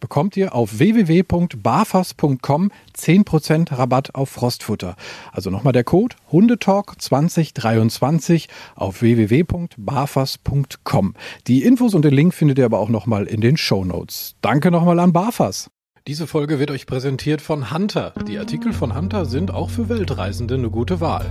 [0.00, 4.96] bekommt ihr auf www.barfas.com 10% Rabatt auf Frostfutter.
[5.32, 11.14] Also nochmal der Code Hundetalk 2023 auf www.barfas.com.
[11.46, 14.34] Die Infos und den Link findet ihr aber auch nochmal in den Show Notes.
[14.40, 15.70] Danke nochmal an Barfas.
[16.10, 18.12] Diese Folge wird euch präsentiert von Hunter.
[18.26, 21.24] Die Artikel von Hunter sind auch für Weltreisende eine gute Wahl.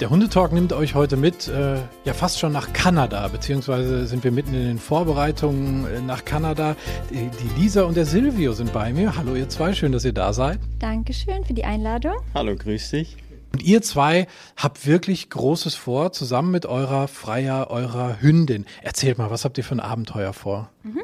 [0.00, 1.74] Der Hundetalk nimmt euch heute mit, äh,
[2.06, 6.76] ja fast schon nach Kanada, beziehungsweise sind wir mitten in den Vorbereitungen äh, nach Kanada.
[7.10, 9.18] Die, die, Lisa und der Silvio sind bei mir.
[9.18, 10.58] Hallo ihr zwei, schön, dass ihr da seid.
[10.78, 12.14] Dankeschön für die Einladung.
[12.32, 13.18] Hallo, grüß dich.
[13.56, 18.66] Und ihr zwei habt wirklich Großes vor, zusammen mit eurer Freier, eurer Hündin.
[18.82, 20.68] Erzählt mal, was habt ihr für ein Abenteuer vor?
[20.82, 21.00] Mhm.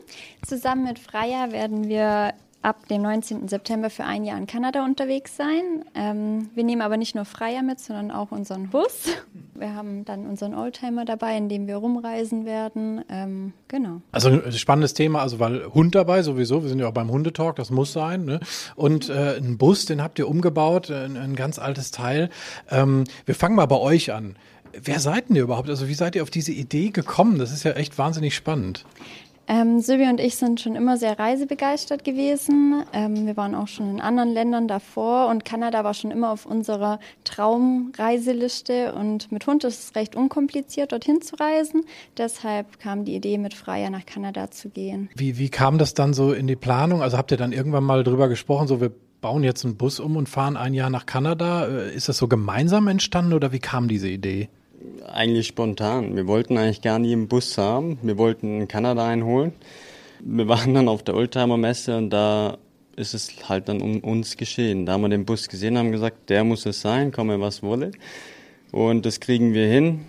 [0.47, 3.49] Zusammen mit Freier werden wir ab dem 19.
[3.49, 5.85] September für ein Jahr in Kanada unterwegs sein.
[5.95, 9.09] Ähm, wir nehmen aber nicht nur Freier mit, sondern auch unseren Bus.
[9.55, 13.05] Wir haben dann unseren Oldtimer dabei, in dem wir rumreisen werden.
[13.09, 14.01] Ähm, genau.
[14.13, 17.57] Also ein spannendes Thema, also weil Hund dabei sowieso, wir sind ja auch beim Hundetalk,
[17.57, 18.25] das muss sein.
[18.25, 18.41] Ne?
[18.77, 22.31] Und äh, ein Bus, den habt ihr umgebaut, ein, ein ganz altes Teil.
[22.71, 24.37] Ähm, wir fangen mal bei euch an.
[24.73, 25.69] Wer seid denn ihr überhaupt?
[25.69, 27.39] Also wie seid ihr auf diese Idee gekommen?
[27.39, 28.87] Das ist ja echt wahnsinnig spannend.
[29.49, 32.85] Ähm, Silvia und ich sind schon immer sehr reisebegeistert gewesen.
[32.93, 36.47] Ähm, wir waren auch schon in anderen Ländern davor und Kanada war schon immer auf
[36.47, 38.95] unserer Traumreiseliste.
[38.95, 41.85] Und mit Hund ist es recht unkompliziert, dorthin zu reisen.
[42.17, 45.11] Deshalb kam die Idee, mit Freier nach Kanada zu gehen.
[45.17, 47.03] Wie, wie kam das dann so in die Planung?
[47.03, 50.17] Also habt ihr dann irgendwann mal drüber gesprochen, so wir bauen jetzt einen Bus um
[50.17, 51.67] und fahren ein Jahr nach Kanada?
[51.67, 54.49] Äh, ist das so gemeinsam entstanden oder wie kam diese Idee?
[55.07, 56.17] Eigentlich spontan.
[56.17, 57.99] Wir wollten eigentlich gar nie einen Bus haben.
[58.03, 59.53] Wir wollten in Kanada einholen.
[60.21, 62.59] Wir waren dann auf der Oldtimer-Messe und da
[62.97, 64.87] ist es halt dann um uns geschehen.
[64.87, 67.91] Da haben wir den Bus gesehen, haben gesagt, der muss es sein, komme was wolle.
[68.71, 70.05] Und das kriegen wir hin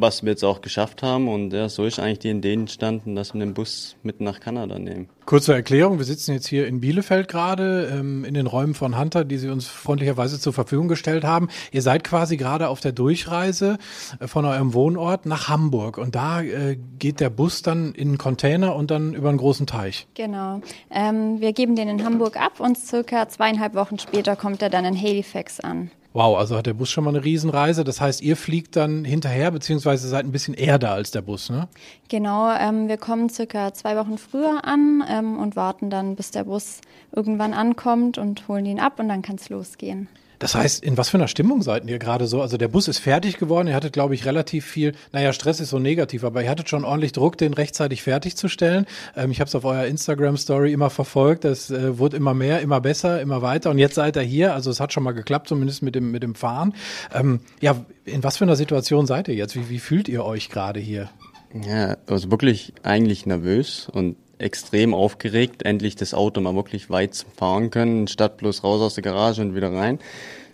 [0.00, 1.28] was wir jetzt auch geschafft haben.
[1.28, 4.78] Und ja, so ist eigentlich die Idee entstanden, dass wir den Bus mit nach Kanada
[4.78, 5.08] nehmen.
[5.24, 9.24] Kurze Erklärung, wir sitzen jetzt hier in Bielefeld gerade, ähm, in den Räumen von Hunter,
[9.24, 11.48] die Sie uns freundlicherweise zur Verfügung gestellt haben.
[11.70, 13.78] Ihr seid quasi gerade auf der Durchreise
[14.18, 15.98] äh, von eurem Wohnort nach Hamburg.
[15.98, 19.66] Und da äh, geht der Bus dann in einen Container und dann über einen großen
[19.66, 20.06] Teich.
[20.14, 20.60] Genau.
[20.90, 24.84] Ähm, wir geben den in Hamburg ab und circa zweieinhalb Wochen später kommt er dann
[24.84, 25.90] in Halifax an.
[26.14, 27.84] Wow, also hat der Bus schon mal eine Riesenreise.
[27.84, 31.48] Das heißt, ihr fliegt dann hinterher, beziehungsweise seid ein bisschen eher da als der Bus,
[31.48, 31.68] ne?
[32.08, 36.44] Genau, ähm, wir kommen circa zwei Wochen früher an ähm, und warten dann, bis der
[36.44, 36.80] Bus
[37.12, 40.08] irgendwann ankommt und holen ihn ab und dann kann es losgehen.
[40.42, 42.42] Das heißt, in was für einer Stimmung seid ihr gerade so?
[42.42, 45.70] Also der Bus ist fertig geworden, ihr hattet, glaube ich, relativ viel, naja, Stress ist
[45.70, 48.86] so negativ, aber ihr hattet schon ordentlich Druck, den rechtzeitig fertigzustellen.
[49.14, 52.80] Ähm, ich habe es auf eurer Instagram-Story immer verfolgt, das äh, wurde immer mehr, immer
[52.80, 55.80] besser, immer weiter und jetzt seid ihr hier, also es hat schon mal geklappt, zumindest
[55.80, 56.74] mit dem, mit dem Fahren.
[57.14, 59.54] Ähm, ja, in was für einer Situation seid ihr jetzt?
[59.54, 61.08] Wie, wie fühlt ihr euch gerade hier?
[61.54, 67.70] Ja, also wirklich eigentlich nervös und extrem aufgeregt, endlich das Auto mal wirklich weit fahren
[67.70, 69.98] können, statt bloß raus aus der Garage und wieder rein,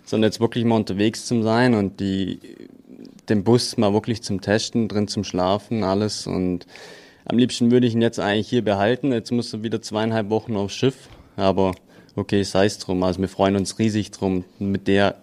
[0.05, 2.39] sondern jetzt wirklich mal unterwegs zu sein und die,
[3.27, 6.65] den Bus mal wirklich zum Testen, drin zum Schlafen, alles und
[7.25, 9.11] am liebsten würde ich ihn jetzt eigentlich hier behalten.
[9.11, 11.75] Jetzt muss er wieder zweieinhalb Wochen aufs Schiff, aber
[12.15, 13.03] okay, sei es drum.
[13.03, 15.15] Also wir freuen uns riesig drum, mit der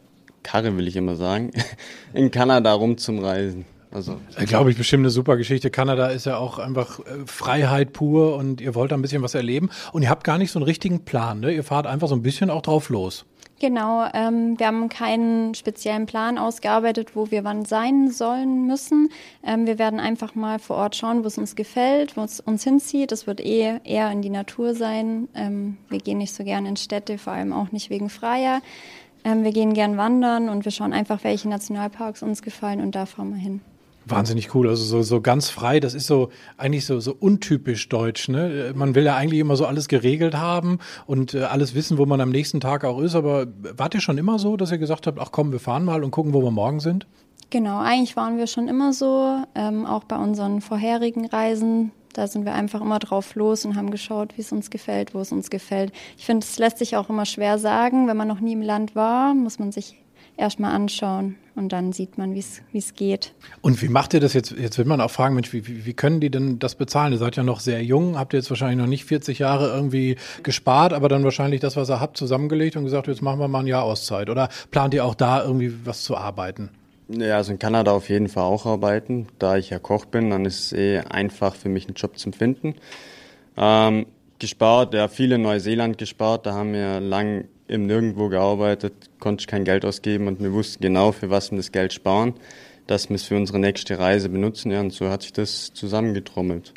[0.44, 1.50] Karre will ich immer sagen,
[2.14, 3.64] in Kanada rumzumreisen.
[3.96, 5.70] Also, glaube ich, bestimmt eine super Geschichte.
[5.70, 9.34] Kanada ist ja auch einfach äh, Freiheit pur und ihr wollt da ein bisschen was
[9.34, 9.70] erleben.
[9.93, 11.50] Und ihr habt gar nicht so einen richtigen Plan, ne?
[11.50, 13.25] Ihr fahrt einfach so ein bisschen auch drauf los.
[13.58, 19.08] Genau, ähm, wir haben keinen speziellen Plan ausgearbeitet, wo wir wann sein sollen müssen.
[19.43, 22.64] Ähm, wir werden einfach mal vor Ort schauen, wo es uns gefällt, wo es uns
[22.64, 23.12] hinzieht.
[23.12, 25.28] Es wird eh eher in die Natur sein.
[25.34, 28.60] Ähm, wir gehen nicht so gern in Städte, vor allem auch nicht wegen Freier.
[29.25, 33.06] Ähm, wir gehen gern wandern und wir schauen einfach, welche Nationalparks uns gefallen und da
[33.06, 33.62] fahren wir hin.
[34.08, 34.69] Wahnsinnig cool.
[34.69, 35.81] Also so, so ganz frei.
[35.81, 38.29] Das ist so eigentlich so, so untypisch deutsch.
[38.29, 38.73] Ne?
[38.75, 42.20] Man will ja eigentlich immer so alles geregelt haben und äh, alles wissen, wo man
[42.20, 43.17] am nächsten Tag auch ist.
[43.17, 46.05] Aber wart ihr schon immer so, dass ihr gesagt habt, ach komm, wir fahren mal
[46.05, 47.06] und gucken, wo wir morgen sind?
[47.50, 49.43] Genau, eigentlich waren wir schon immer so.
[49.56, 53.91] Ähm, auch bei unseren vorherigen Reisen da sind wir einfach immer drauf los und haben
[53.91, 55.93] geschaut, wie es uns gefällt, wo es uns gefällt.
[56.17, 58.08] Ich finde, es lässt sich auch immer schwer sagen.
[58.08, 60.03] Wenn man noch nie im Land war, muss man sich
[60.37, 62.44] erstmal anschauen und dann sieht man, wie
[62.75, 63.35] es geht.
[63.62, 64.53] Und wie macht ihr das jetzt?
[64.53, 67.12] Jetzt wird man auch fragen, Mensch, wie, wie können die denn das bezahlen?
[67.12, 70.17] Ihr seid ja noch sehr jung, habt ihr jetzt wahrscheinlich noch nicht 40 Jahre irgendwie
[70.43, 73.61] gespart, aber dann wahrscheinlich das, was ihr habt, zusammengelegt und gesagt, jetzt machen wir mal
[73.61, 74.29] ein Jahr Auszeit.
[74.29, 76.71] Oder plant ihr auch da irgendwie was zu arbeiten?
[77.09, 79.29] Ja, also in Kanada auf jeden Fall auch arbeiten.
[79.39, 82.32] Da ich ja Koch bin, dann ist es eh einfach für mich einen Job zu
[82.32, 82.75] finden.
[83.56, 84.06] Ähm,
[84.39, 86.47] gespart, ja, viele in Neuseeland gespart.
[86.47, 90.83] Da haben wir lang im Nirgendwo gearbeitet, konnte ich kein Geld ausgeben und wir wussten
[90.83, 92.35] genau, für was wir das Geld sparen,
[92.87, 94.71] dass wir es für unsere nächste Reise benutzen.
[94.71, 96.73] Ja, und so hat sich das zusammengetrommelt.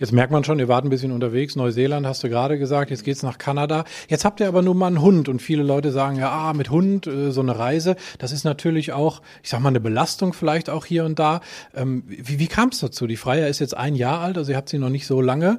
[0.00, 1.54] Jetzt merkt man schon, ihr wart ein bisschen unterwegs.
[1.54, 3.84] Neuseeland hast du gerade gesagt, jetzt geht's nach Kanada.
[4.08, 6.70] Jetzt habt ihr aber nur mal einen Hund und viele Leute sagen ja, ah, mit
[6.70, 10.68] Hund äh, so eine Reise, das ist natürlich auch, ich sag mal, eine Belastung vielleicht
[10.68, 11.40] auch hier und da.
[11.74, 13.06] Ähm, wie wie kam es dazu?
[13.06, 15.58] Die Freier ist jetzt ein Jahr alt, also ihr habt sie noch nicht so lange.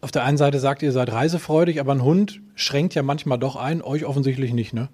[0.00, 3.56] Auf der einen Seite sagt ihr, seid reisefreudig, aber ein Hund schränkt ja manchmal doch
[3.56, 4.88] ein, euch offensichtlich nicht, ne?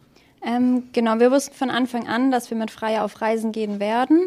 [0.44, 4.26] Ähm, genau, wir wussten von Anfang an, dass wir mit Freier auf Reisen gehen werden.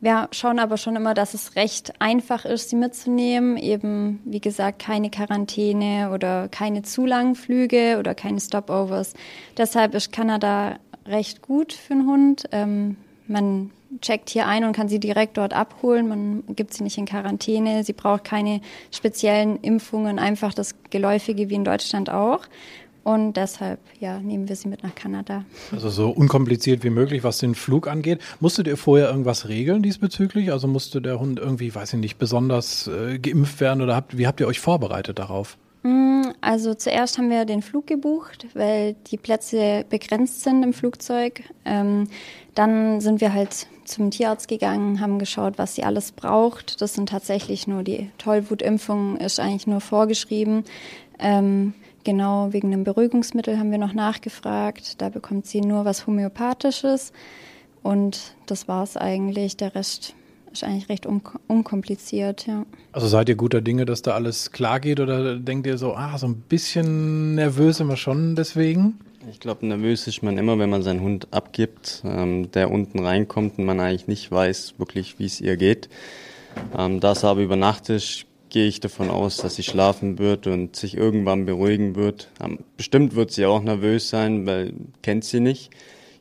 [0.00, 3.56] Wir schauen aber schon immer, dass es recht einfach ist, sie mitzunehmen.
[3.56, 9.14] Eben, wie gesagt, keine Quarantäne oder keine zu langen Flüge oder keine Stopovers.
[9.56, 12.44] Deshalb ist Kanada recht gut für einen Hund.
[12.52, 12.96] Ähm,
[13.28, 13.70] man
[14.00, 16.08] checkt hier ein und kann sie direkt dort abholen.
[16.08, 17.84] Man gibt sie nicht in Quarantäne.
[17.84, 22.40] Sie braucht keine speziellen Impfungen, einfach das Geläufige wie in Deutschland auch.
[23.04, 25.44] Und deshalb, ja, nehmen wir sie mit nach Kanada.
[25.70, 28.20] Also so unkompliziert wie möglich, was den Flug angeht.
[28.40, 30.50] Musstet ihr vorher irgendwas regeln diesbezüglich?
[30.50, 34.26] Also musste der Hund irgendwie, weiß ich nicht, besonders äh, geimpft werden oder habt, wie
[34.26, 35.56] habt ihr euch vorbereitet darauf?
[35.82, 41.42] Mm, also zuerst haben wir den Flug gebucht, weil die Plätze begrenzt sind im Flugzeug.
[41.64, 42.08] Ähm,
[42.54, 46.80] dann sind wir halt zum Tierarzt gegangen, haben geschaut, was sie alles braucht.
[46.80, 50.64] Das sind tatsächlich nur die Tollwutimpfung, ist eigentlich nur vorgeschrieben.
[51.18, 51.74] Ähm,
[52.06, 55.02] Genau, wegen einem Beruhigungsmittel haben wir noch nachgefragt.
[55.02, 57.12] Da bekommt sie nur was Homöopathisches.
[57.82, 59.56] Und das war es eigentlich.
[59.56, 60.14] Der Rest
[60.56, 62.64] ist eigentlich recht un unkompliziert, ja.
[62.92, 66.16] Also seid ihr guter Dinge, dass da alles klar geht oder denkt ihr so, ah,
[66.18, 68.98] so ein bisschen nervös immer schon deswegen?
[69.30, 73.58] Ich glaube, nervös ist man immer, wenn man seinen Hund abgibt, ähm, der unten reinkommt
[73.58, 75.88] und man eigentlich nicht weiß wirklich, wie es ihr geht.
[76.76, 80.46] Ähm, da es aber über Nacht ist, gehe ich davon aus, dass sie schlafen wird
[80.46, 82.28] und sich irgendwann beruhigen wird.
[82.76, 84.72] Bestimmt wird sie auch nervös sein, weil
[85.02, 85.70] kennt sie nicht.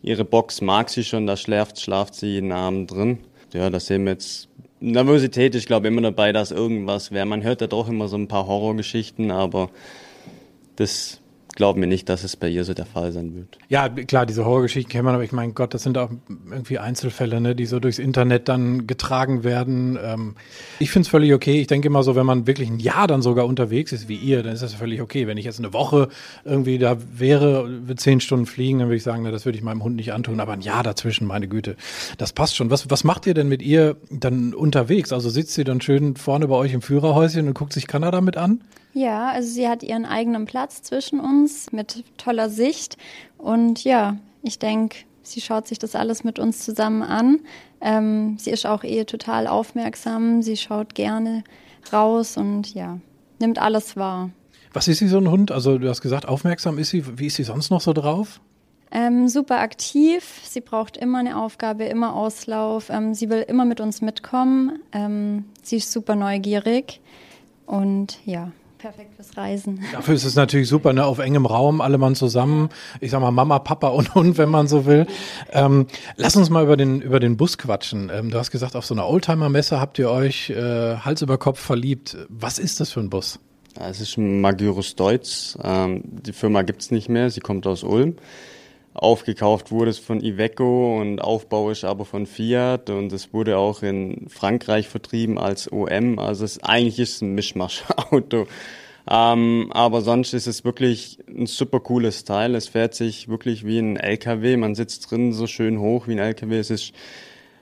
[0.01, 3.19] Ihre Box mag sie schon, da schläft, schlaft sie jeden Abend drin.
[3.55, 4.49] Ja, da sehen wir jetzt
[4.81, 7.25] Nervosität, ich glaube immer dabei, dass irgendwas wäre.
[7.25, 9.69] Man hört ja doch immer so ein paar Horrorgeschichten, aber
[10.75, 11.21] das
[11.55, 13.57] glaube mir nicht, dass es bei ihr so der Fall sein wird.
[13.69, 16.09] Ja, klar, diese Horrorgeschichten kennt man, aber ich meine Gott, das sind auch
[16.51, 19.97] irgendwie Einzelfälle, ne, die so durchs Internet dann getragen werden.
[20.01, 20.35] Ähm,
[20.79, 21.61] ich finde es völlig okay.
[21.61, 24.43] Ich denke immer so, wenn man wirklich ein Jahr dann sogar unterwegs ist, wie ihr,
[24.43, 25.27] dann ist das völlig okay.
[25.27, 26.09] Wenn ich jetzt eine Woche
[26.43, 29.83] irgendwie da wäre, zehn Stunden fliegen, dann würde ich sagen, na, das würde ich meinem
[29.83, 31.77] Hund nicht antun, aber ein Jahr dazwischen, meine Güte,
[32.17, 32.69] das passt schon.
[32.69, 35.13] Was, was macht ihr denn mit ihr dann unterwegs?
[35.13, 38.35] Also sitzt sie dann schön vorne bei euch im Führerhäuschen und guckt sich Kanada mit
[38.35, 38.61] an?
[38.95, 42.97] Ja, also sie hat ihren eigenen Platz zwischen uns mit toller Sicht.
[43.37, 47.41] Und ja, ich denke, sie schaut sich das alles mit uns zusammen an.
[47.81, 50.41] Ähm, sie ist auch eh total aufmerksam.
[50.41, 51.43] Sie schaut gerne
[51.91, 52.97] raus und ja,
[53.37, 54.29] nimmt alles wahr.
[54.71, 55.51] Was ist sie so ein Hund?
[55.51, 57.03] Also du hast gesagt, aufmerksam ist sie.
[57.19, 58.39] Wie ist sie sonst noch so drauf?
[58.91, 60.39] Ähm, super aktiv.
[60.45, 62.89] Sie braucht immer eine Aufgabe, immer Auslauf.
[62.89, 64.79] Ähm, sie will immer mit uns mitkommen.
[64.93, 67.01] Ähm, sie ist super neugierig
[67.65, 69.83] und ja, perfekt fürs Reisen.
[69.91, 71.05] Dafür ist es natürlich super, ne?
[71.05, 72.69] auf engem Raum, alle Mann zusammen.
[73.01, 75.07] Ich sag mal Mama, Papa und Hund, wenn man so will.
[75.51, 78.11] Ähm, lass uns mal über den, über den Bus quatschen.
[78.13, 81.59] Ähm, du hast gesagt, auf so einer Oldtimer-Messe habt ihr euch äh, Hals über Kopf
[81.59, 82.17] verliebt.
[82.29, 83.39] Was ist das für ein Bus?
[83.79, 85.57] Es ist ein Magyrus Deutz.
[85.61, 88.15] Ähm, die Firma gibt's nicht mehr, sie kommt aus Ulm.
[88.95, 94.29] Aufgekauft wurde es von Iveco und aufbauisch aber von Fiat und es wurde auch in
[94.29, 96.17] Frankreich vertrieben als OM.
[96.17, 98.47] Also es eigentlich ist ein Mischmasch-Auto.
[99.07, 102.55] Ähm, aber sonst ist es wirklich ein super cooles Teil.
[102.55, 104.57] Es fährt sich wirklich wie ein LKW.
[104.57, 106.57] Man sitzt drin so schön hoch wie ein LKW.
[106.57, 106.91] Es ist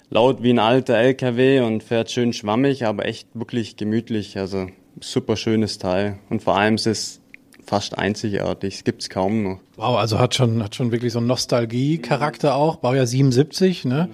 [0.09, 4.37] laut wie ein alter LKW und fährt schön schwammig, aber echt wirklich gemütlich.
[4.37, 4.67] Also
[5.01, 6.19] super schönes Teil.
[6.29, 7.21] Und vor allem ist es
[7.65, 8.75] fast einzigartig.
[8.75, 9.59] Es gibt es kaum noch.
[9.75, 12.77] Wow, also hat schon, hat schon wirklich so einen Nostalgie-Charakter auch.
[12.77, 14.09] Baujahr 77, ne?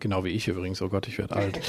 [0.00, 0.80] Genau wie ich übrigens.
[0.82, 1.60] Oh Gott, ich werde alt.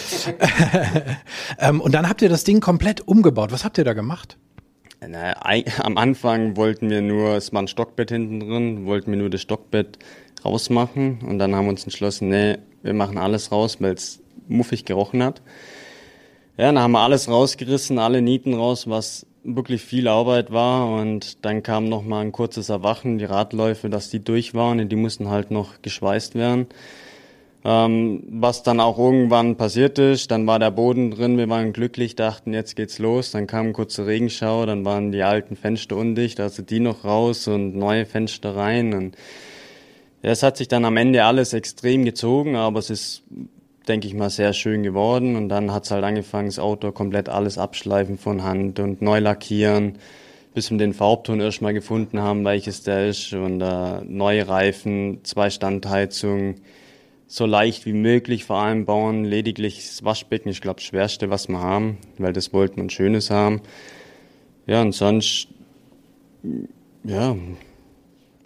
[1.60, 3.52] ähm, und dann habt ihr das Ding komplett umgebaut.
[3.52, 4.38] Was habt ihr da gemacht?
[5.08, 5.34] Na,
[5.80, 9.42] am Anfang wollten wir nur, es war ein Stockbett hinten drin, wollten wir nur das
[9.42, 9.98] Stockbett
[10.44, 14.84] rausmachen und dann haben wir uns entschlossen, nee, wir machen alles raus, weil es muffig
[14.84, 15.42] gerochen hat.
[16.58, 21.46] Ja, dann haben wir alles rausgerissen, alle Nieten raus, was wirklich viel Arbeit war und
[21.46, 24.96] dann kam noch mal ein kurzes Erwachen, die Radläufe, dass die durch waren und die
[24.96, 26.68] mussten halt noch geschweißt werden.
[27.66, 32.16] Ähm, was dann auch irgendwann passiert ist, dann war der Boden drin, wir waren glücklich,
[32.16, 33.32] dachten, jetzt geht's los.
[33.32, 37.48] Dann kam ein kurzer Regenschauer, dann waren die alten Fenster undicht, also die noch raus
[37.50, 38.94] und neue Fenster rein.
[38.94, 39.18] Und
[40.22, 43.24] es hat sich dann am Ende alles extrem gezogen, aber es ist,
[43.90, 45.36] denke ich mal, sehr schön geworden.
[45.36, 49.98] Und dann hat's halt angefangen, das Auto komplett alles abschleifen von Hand und neu lackieren,
[50.54, 53.34] bis wir den Farbton erstmal gefunden haben, welches der ist.
[53.34, 56.62] Und äh, neue Reifen, zwei Standheizungen
[57.28, 59.24] so leicht wie möglich vor allem bauen.
[59.24, 63.30] Lediglich das Waschbecken, ich glaube, das Schwerste, was wir haben, weil das wollten wir Schönes
[63.30, 63.62] haben.
[64.66, 65.48] Ja, und sonst,
[67.04, 67.36] ja,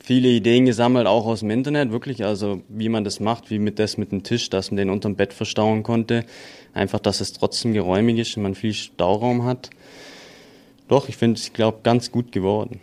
[0.03, 3.79] viele Ideen gesammelt, auch aus dem Internet, wirklich, also wie man das macht, wie mit
[3.79, 6.25] das mit dem Tisch, dass man den unterm Bett verstauen konnte.
[6.73, 9.69] Einfach, dass es trotzdem geräumig ist und man viel Stauraum hat.
[10.89, 12.81] Doch, ich finde es, ich glaube, ganz gut geworden.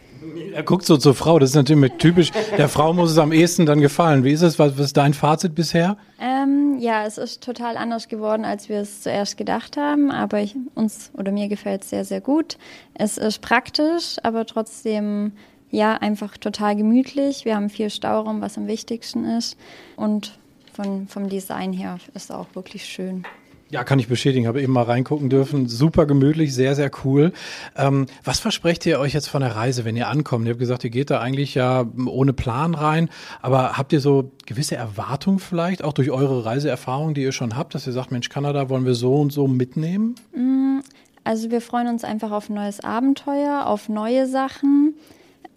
[0.54, 2.30] Er guckt so zur Frau, das ist natürlich typisch.
[2.56, 4.24] Der Frau muss es am ehesten dann gefallen.
[4.24, 4.58] Wie ist es?
[4.58, 5.96] Was, was ist dein Fazit bisher?
[6.20, 10.10] Ähm, ja, es ist total anders geworden, als wir es zuerst gedacht haben.
[10.10, 12.58] Aber ich, uns oder mir gefällt es sehr, sehr gut.
[12.94, 15.32] Es ist praktisch, aber trotzdem
[15.70, 17.44] ja einfach total gemütlich.
[17.44, 19.56] Wir haben viel Stauraum, was am wichtigsten ist.
[19.96, 20.38] Und
[20.72, 23.24] von, vom Design her ist es auch wirklich schön.
[23.70, 24.48] Ja, kann ich bestätigen.
[24.48, 25.68] Habe eben mal reingucken dürfen.
[25.68, 27.32] Super gemütlich, sehr, sehr cool.
[27.76, 30.46] Ähm, was versprecht ihr euch jetzt von der Reise, wenn ihr ankommt?
[30.46, 33.08] Ihr habt gesagt, ihr geht da eigentlich ja ohne Plan rein.
[33.40, 37.76] Aber habt ihr so gewisse Erwartungen vielleicht, auch durch eure Reiseerfahrung, die ihr schon habt,
[37.76, 40.16] dass ihr sagt, Mensch, Kanada wollen wir so und so mitnehmen?
[40.34, 40.80] Mm,
[41.22, 44.94] also wir freuen uns einfach auf ein neues Abenteuer, auf neue Sachen,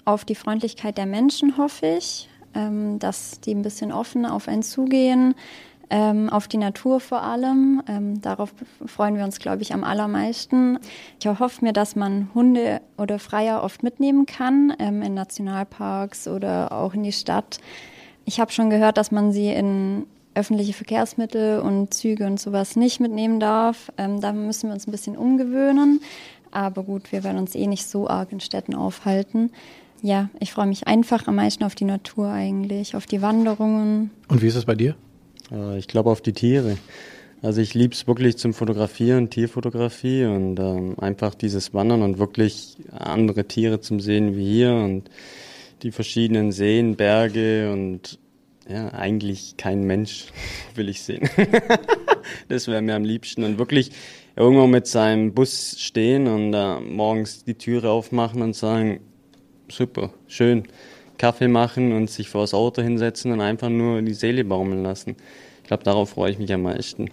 [0.05, 2.29] auf die Freundlichkeit der Menschen, hoffe ich.
[2.55, 5.33] Ähm, dass die ein bisschen offen auf einen zugehen
[5.93, 7.83] ähm, auf die Natur vor allem.
[7.87, 8.53] Ähm, darauf
[8.85, 10.79] freuen wir uns, glaube ich, am allermeisten.
[11.19, 16.71] Ich erhoffe mir, dass man Hunde oder Freier oft mitnehmen kann, ähm, in Nationalparks oder
[16.71, 17.59] auch in die Stadt.
[18.25, 22.99] Ich habe schon gehört, dass man sie in öffentliche Verkehrsmittel und Züge und sowas nicht
[22.99, 23.91] mitnehmen darf.
[23.99, 26.01] Ähm, da müssen wir uns ein bisschen umgewöhnen.
[26.49, 29.51] Aber gut, wir werden uns eh nicht so arg in Städten aufhalten.
[30.03, 34.11] Ja, ich freue mich einfach am meisten auf die Natur eigentlich, auf die Wanderungen.
[34.27, 34.95] Und wie ist es bei dir?
[35.49, 36.77] Äh, ich glaube auf die Tiere.
[37.41, 42.75] Also ich liebe es wirklich zum Fotografieren, Tierfotografie und ähm, einfach dieses Wandern und wirklich
[42.91, 45.09] andere Tiere zum Sehen wie hier und
[45.83, 48.19] die verschiedenen Seen, Berge und
[48.67, 50.25] ja, eigentlich kein Mensch
[50.75, 51.29] will ich sehen.
[52.49, 53.91] das wäre mir am liebsten und wirklich
[54.35, 58.99] irgendwo mit seinem Bus stehen und äh, morgens die Türe aufmachen und sagen,
[59.69, 60.63] super, schön,
[61.17, 65.15] Kaffee machen und sich vor das Auto hinsetzen und einfach nur die Seele baumeln lassen.
[65.61, 67.09] Ich glaube, darauf freue ich mich am meisten.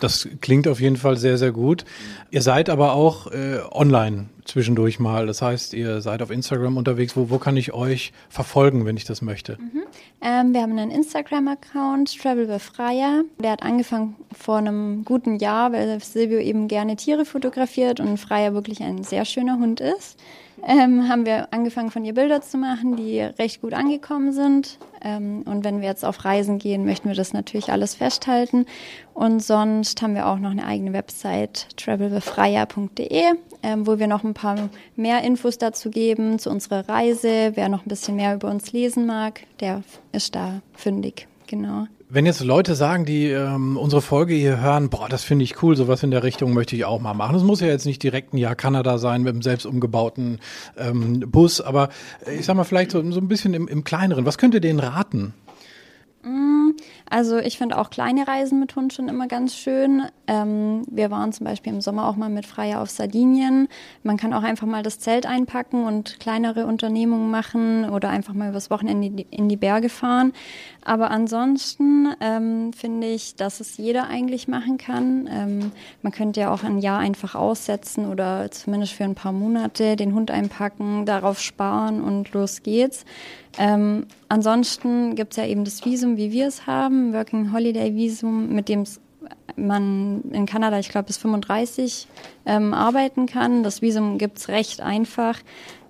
[0.00, 1.84] Das klingt auf jeden Fall sehr, sehr gut.
[2.30, 5.26] Ihr seid aber auch äh, online zwischendurch mal.
[5.26, 7.16] Das heißt, ihr seid auf Instagram unterwegs.
[7.16, 9.58] Wo, wo kann ich euch verfolgen, wenn ich das möchte?
[9.60, 9.82] Mhm.
[10.22, 13.24] Ähm, wir haben einen Instagram-Account, Travel Befreier.
[13.38, 18.54] Der hat angefangen vor einem guten Jahr, weil Silvio eben gerne Tiere fotografiert und Freier
[18.54, 20.18] wirklich ein sehr schöner Hund ist
[20.66, 24.78] ähm, haben wir angefangen von ihr Bilder zu machen, die recht gut angekommen sind.
[25.02, 28.66] Ähm, und wenn wir jetzt auf Reisen gehen, möchten wir das natürlich alles festhalten.
[29.14, 33.24] Und sonst haben wir auch noch eine eigene Website, travelbefreier.de,
[33.62, 37.52] ähm, wo wir noch ein paar mehr Infos dazu geben, zu unserer Reise.
[37.54, 41.26] Wer noch ein bisschen mehr über uns lesen mag, der ist da fündig.
[41.50, 41.88] Genau.
[42.08, 45.74] Wenn jetzt Leute sagen, die ähm, unsere Folge hier hören, boah, das finde ich cool,
[45.74, 47.34] sowas in der Richtung möchte ich auch mal machen.
[47.34, 50.38] Es muss ja jetzt nicht direkt ein Jahr Kanada sein mit einem selbst umgebauten
[50.78, 51.88] ähm, Bus, aber
[52.38, 54.26] ich sag mal vielleicht so, so ein bisschen im, im kleineren.
[54.26, 55.34] Was könnt ihr denen raten?
[57.10, 60.04] Also ich finde auch kleine Reisen mit Hund schon immer ganz schön.
[60.28, 63.66] Ähm, wir waren zum Beispiel im Sommer auch mal mit Freier auf Sardinien.
[64.04, 68.50] Man kann auch einfach mal das Zelt einpacken und kleinere Unternehmungen machen oder einfach mal
[68.50, 70.32] übers Wochenende in die, in die Berge fahren.
[70.84, 75.28] Aber ansonsten ähm, finde ich, dass es jeder eigentlich machen kann.
[75.32, 79.96] Ähm, man könnte ja auch ein Jahr einfach aussetzen oder zumindest für ein paar Monate
[79.96, 83.04] den Hund einpacken, darauf sparen und los geht's.
[83.58, 88.48] Ähm, ansonsten gibt es ja eben das Visum, wie wir es haben, Working Holiday Visum,
[88.54, 88.84] mit dem
[89.56, 92.06] man in Kanada, ich glaube, bis 35
[92.46, 93.62] ähm, arbeiten kann.
[93.62, 95.38] Das Visum gibt es recht einfach.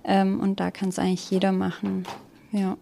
[0.03, 2.05] Ähm, und da kann es eigentlich jeder machen.
[2.51, 2.77] Ja.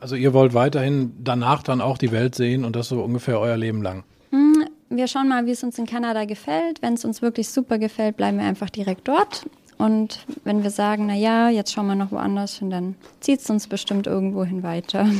[0.00, 3.56] Also ihr wollt weiterhin danach dann auch die Welt sehen und das so ungefähr euer
[3.56, 4.04] Leben lang?
[4.30, 6.80] Hm, wir schauen mal, wie es uns in Kanada gefällt.
[6.80, 9.46] Wenn es uns wirklich super gefällt, bleiben wir einfach direkt dort.
[9.78, 13.50] Und wenn wir sagen, na ja, jetzt schauen wir noch woanders hin, dann zieht es
[13.50, 15.06] uns bestimmt irgendwo hin weiter.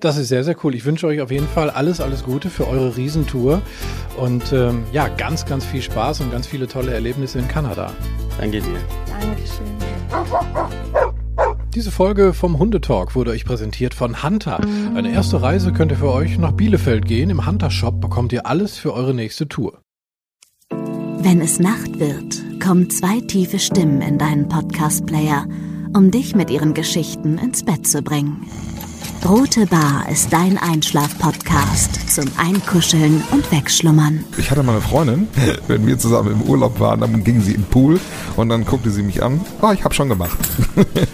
[0.00, 0.74] Das ist sehr, sehr cool.
[0.74, 3.60] Ich wünsche euch auf jeden Fall alles, alles Gute für eure Riesentour
[4.16, 7.92] und ähm, ja, ganz, ganz viel Spaß und ganz viele tolle Erlebnisse in Kanada.
[8.38, 8.78] Danke dir.
[9.20, 9.66] Dankeschön.
[11.74, 14.60] Diese Folge vom Hundetalk wurde euch präsentiert von Hunter.
[14.94, 17.28] Eine erste Reise könnt ihr für euch nach Bielefeld gehen.
[17.28, 19.82] Im Hunter Shop bekommt ihr alles für eure nächste Tour.
[20.70, 25.46] Wenn es Nacht wird, kommen zwei tiefe Stimmen in deinen Podcast-Player,
[25.96, 28.46] um dich mit ihren Geschichten ins Bett zu bringen.
[29.24, 34.24] Rote Bar ist dein Einschlaf-Podcast zum Einkuscheln und Wegschlummern.
[34.38, 35.28] Ich hatte mal eine Freundin,
[35.68, 38.00] wenn wir zusammen im Urlaub waren, dann ging sie in den Pool
[38.36, 39.40] und dann guckte sie mich an.
[39.60, 40.38] Ah, ich hab schon gemacht.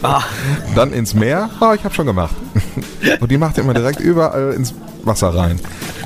[0.75, 1.51] Dann ins Meer.
[1.61, 2.35] Ah, ich hab schon gemacht.
[3.21, 5.59] Und die macht immer direkt überall ins Wasser rein.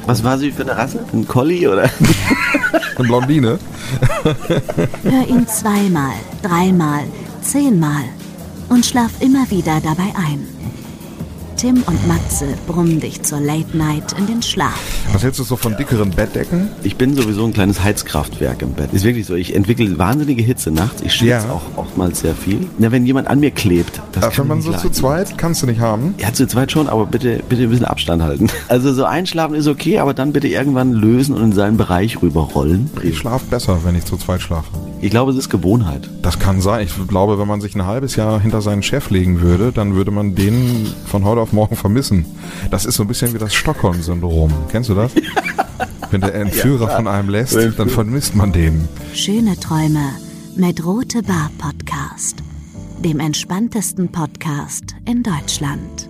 [0.06, 1.04] Was war sie für eine Rasse?
[1.12, 1.90] Ein Collie oder?
[2.96, 3.58] Eine Blondine.
[5.02, 7.04] Hör ihn zweimal, dreimal,
[7.42, 8.04] zehnmal
[8.68, 10.59] und schlaf immer wieder dabei ein.
[11.60, 14.99] Tim und Matze brummen dich zur Late Night in den Schlaf.
[15.12, 16.68] Was hältst du so von dickeren Bettdecken?
[16.84, 18.92] Ich bin sowieso ein kleines Heizkraftwerk im Bett.
[18.92, 19.34] Ist wirklich so.
[19.34, 21.02] Ich entwickle wahnsinnige Hitze nachts.
[21.02, 21.50] Ich schwitze Ja.
[21.50, 22.68] auch oftmals sehr viel.
[22.78, 24.92] Na, wenn jemand an mir klebt, das Ach, kann wenn man so zu leiden.
[24.92, 26.14] zweit, kannst du nicht haben.
[26.18, 28.46] Ja, zu zweit schon, aber bitte, bitte ein bisschen Abstand halten.
[28.68, 32.88] Also so einschlafen ist okay, aber dann bitte irgendwann lösen und in seinen Bereich rüberrollen.
[33.02, 34.68] Ich schlafe besser, wenn ich zu zweit schlafe.
[35.00, 36.08] Ich glaube, es ist Gewohnheit.
[36.22, 36.86] Das kann sein.
[36.86, 40.10] Ich glaube, wenn man sich ein halbes Jahr hinter seinen Chef legen würde, dann würde
[40.12, 42.26] man den von heute auf morgen vermissen.
[42.70, 44.52] Das ist so ein bisschen wie das Stockholm-Syndrom.
[44.70, 44.99] Kennst du das?
[46.10, 48.88] Wenn der Entführer von einem lässt, dann vermisst man den.
[49.14, 50.10] Schöne Träume
[50.56, 52.42] mit Rote Bar Podcast,
[53.04, 56.09] dem entspanntesten Podcast in Deutschland.